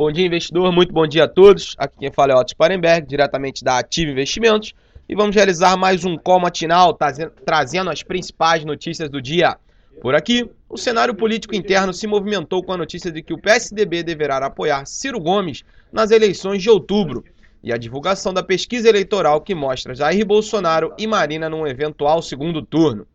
[0.00, 0.72] Bom dia, investidor.
[0.72, 1.74] Muito bom dia a todos.
[1.76, 4.72] Aqui quem fala é Otto Sparenberg, diretamente da Ativa Investimentos.
[5.06, 6.98] E vamos realizar mais um call matinal,
[7.44, 9.58] trazendo as principais notícias do dia.
[10.00, 14.02] Por aqui, o cenário político interno se movimentou com a notícia de que o PSDB
[14.02, 17.22] deverá apoiar Ciro Gomes nas eleições de outubro
[17.62, 22.62] e a divulgação da pesquisa eleitoral que mostra Jair Bolsonaro e Marina num eventual segundo
[22.62, 23.06] turno.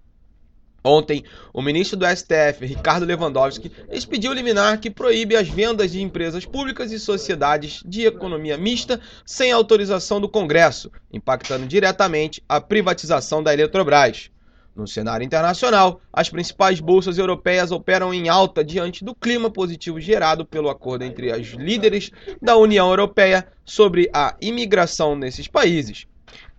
[0.86, 6.46] Ontem, o ministro do STF, Ricardo Lewandowski, expediu liminar que proíbe as vendas de empresas
[6.46, 13.52] públicas e sociedades de economia mista sem autorização do Congresso, impactando diretamente a privatização da
[13.52, 14.30] Eletrobras.
[14.76, 20.46] No cenário internacional, as principais bolsas europeias operam em alta diante do clima positivo gerado
[20.46, 26.06] pelo acordo entre as líderes da União Europeia sobre a imigração nesses países.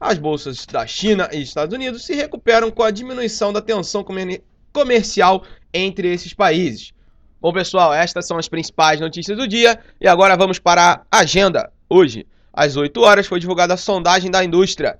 [0.00, 4.04] As bolsas da China e Estados Unidos se recuperam com a diminuição da tensão
[4.72, 6.92] comercial entre esses países.
[7.40, 11.72] Bom, pessoal, estas são as principais notícias do dia e agora vamos para a agenda.
[11.88, 14.98] Hoje, às 8 horas, foi divulgada a sondagem da indústria.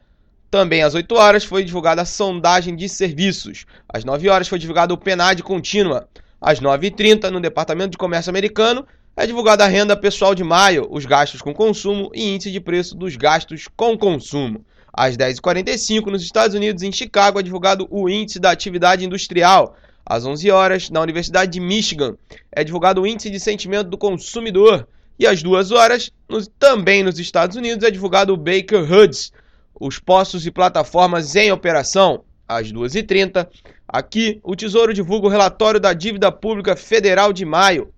[0.51, 3.67] Também às 8 horas foi divulgada a sondagem de serviços.
[3.89, 6.08] Às 9 horas foi divulgado o PNAD contínua.
[6.41, 8.86] Às 9h30, no Departamento de Comércio Americano,
[9.17, 12.95] é divulgada a renda pessoal de maio, os gastos com consumo e índice de preço
[12.95, 14.62] dos gastos com consumo.
[14.92, 19.75] Às 10h45, nos Estados Unidos, em Chicago, é divulgado o Índice da Atividade Industrial.
[20.05, 22.14] Às 11 horas, na Universidade de Michigan,
[22.53, 24.86] é divulgado o Índice de Sentimento do Consumidor.
[25.19, 29.33] E às 2 horas, nos, também nos Estados Unidos, é divulgado o Baker Hughes,
[29.78, 32.23] os postos e plataformas em operação.
[32.47, 33.48] Às 2h30,
[33.89, 37.92] aqui, o Tesouro divulga o relatório da dívida pública federal de maio.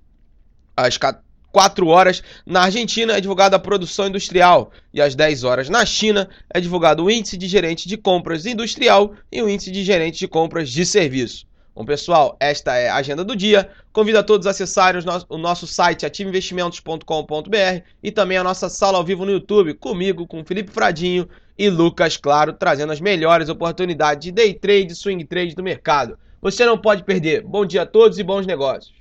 [0.78, 5.68] Às 14 4 horas na Argentina é divulgada a produção industrial e às 10 horas
[5.68, 9.82] na China é divulgado o índice de gerente de compras industrial e o índice de
[9.82, 11.46] gerente de compras de serviço.
[11.74, 13.70] Bom, pessoal, esta é a agenda do dia.
[13.92, 19.04] Convido a todos a acessarem o nosso site ativeinvestimentos.com.br e também a nossa sala ao
[19.04, 24.32] vivo no YouTube, comigo, com Felipe Fradinho e Lucas Claro, trazendo as melhores oportunidades de
[24.32, 26.18] day trade e swing trade do mercado.
[26.42, 27.42] Você não pode perder.
[27.42, 28.92] Bom dia a todos e bons negócios.